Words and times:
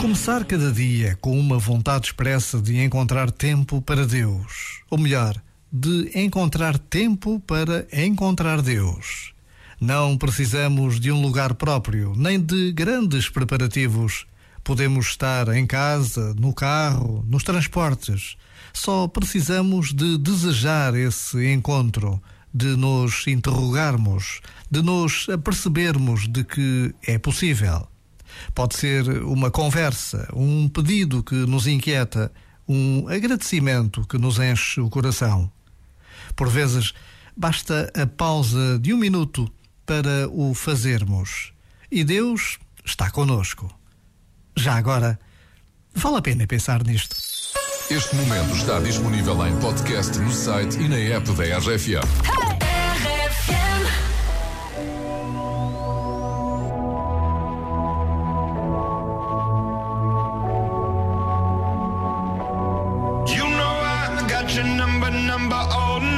Começar 0.00 0.44
cada 0.44 0.70
dia 0.70 1.18
com 1.20 1.38
uma 1.38 1.58
vontade 1.58 2.06
expressa 2.06 2.62
de 2.62 2.78
encontrar 2.78 3.32
tempo 3.32 3.82
para 3.82 4.06
Deus. 4.06 4.80
Ou 4.88 4.96
melhor, 4.96 5.34
de 5.72 6.12
encontrar 6.14 6.78
tempo 6.78 7.40
para 7.40 7.84
encontrar 7.92 8.62
Deus. 8.62 9.32
Não 9.80 10.16
precisamos 10.16 11.00
de 11.00 11.10
um 11.10 11.20
lugar 11.20 11.54
próprio, 11.54 12.12
nem 12.16 12.40
de 12.40 12.70
grandes 12.70 13.28
preparativos. 13.28 14.24
Podemos 14.62 15.08
estar 15.08 15.48
em 15.48 15.66
casa, 15.66 16.32
no 16.38 16.54
carro, 16.54 17.24
nos 17.28 17.42
transportes. 17.42 18.36
Só 18.72 19.08
precisamos 19.08 19.92
de 19.92 20.16
desejar 20.16 20.94
esse 20.94 21.52
encontro, 21.52 22.22
de 22.54 22.76
nos 22.76 23.26
interrogarmos, 23.26 24.40
de 24.70 24.80
nos 24.80 25.28
apercebermos 25.28 26.28
de 26.28 26.44
que 26.44 26.94
é 27.04 27.18
possível. 27.18 27.88
Pode 28.54 28.76
ser 28.76 29.08
uma 29.24 29.50
conversa, 29.50 30.28
um 30.34 30.68
pedido 30.68 31.22
que 31.22 31.34
nos 31.34 31.66
inquieta, 31.66 32.32
um 32.68 33.08
agradecimento 33.08 34.06
que 34.06 34.18
nos 34.18 34.38
enche 34.38 34.80
o 34.80 34.90
coração. 34.90 35.50
Por 36.36 36.48
vezes, 36.48 36.92
basta 37.36 37.90
a 37.94 38.06
pausa 38.06 38.78
de 38.78 38.92
um 38.92 38.98
minuto 38.98 39.50
para 39.86 40.28
o 40.30 40.54
fazermos. 40.54 41.52
E 41.90 42.04
Deus 42.04 42.58
está 42.84 43.10
conosco. 43.10 43.72
Já 44.56 44.76
agora, 44.76 45.18
vale 45.94 46.16
a 46.16 46.22
pena 46.22 46.46
pensar 46.46 46.84
nisto. 46.84 47.16
Este 47.90 48.14
momento 48.16 48.54
está 48.54 48.78
disponível 48.80 49.46
em 49.46 49.56
podcast 49.60 50.18
no 50.18 50.30
site 50.30 50.78
e 50.78 50.88
na 50.88 50.96
app 50.96 51.32
da 51.32 51.58
RFM. 51.58 52.58
You 52.60 52.67
Number, 64.64 65.10
number, 65.10 65.54
oh 65.70 66.17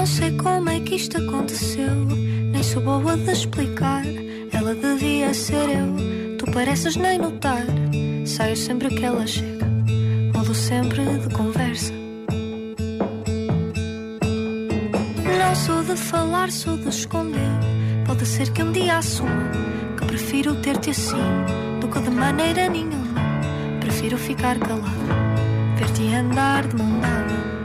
Não 0.00 0.06
sei 0.06 0.30
como 0.30 0.70
é 0.70 0.80
que 0.80 0.94
isto 0.94 1.18
aconteceu, 1.18 1.94
nem 2.50 2.62
sou 2.62 2.80
boa 2.80 3.18
de 3.18 3.32
explicar. 3.32 4.02
Ela 4.50 4.74
devia 4.74 5.34
ser 5.34 5.68
eu, 5.68 6.38
tu 6.38 6.50
pareces 6.52 6.96
nem 6.96 7.18
notar. 7.18 7.66
Saio 8.24 8.56
sempre 8.56 8.88
que 8.88 9.04
ela 9.04 9.26
chega, 9.26 9.66
mudo 10.34 10.54
sempre 10.54 11.04
de 11.04 11.34
conversa. 11.34 11.92
Não 15.38 15.54
sou 15.54 15.84
de 15.84 15.94
falar, 16.00 16.50
sou 16.50 16.78
de 16.78 16.88
esconder. 16.88 17.52
Pode 18.06 18.24
ser 18.24 18.50
que 18.52 18.62
um 18.62 18.72
dia 18.72 18.96
assuma 18.96 19.50
que 19.98 20.06
prefiro 20.06 20.54
ter-te 20.62 20.92
assim 20.92 21.18
do 21.78 21.88
que 21.88 22.00
de 22.00 22.10
maneira 22.10 22.70
nenhuma. 22.70 23.20
Prefiro 23.80 24.16
ficar 24.16 24.58
calado, 24.60 24.88
ver-te 25.76 26.14
andar 26.14 26.66
de 26.66 26.74
mão 26.74 27.00
dada. 27.00 27.59